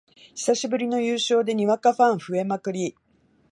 [0.33, 2.95] 久しぶりの優勝でにわかファン増えまくり